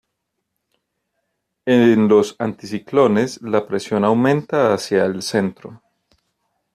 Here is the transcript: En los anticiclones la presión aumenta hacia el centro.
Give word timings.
En 1.67 2.07
los 2.07 2.35
anticiclones 2.39 3.39
la 3.43 3.67
presión 3.67 4.03
aumenta 4.03 4.73
hacia 4.73 5.05
el 5.05 5.21
centro. 5.21 5.79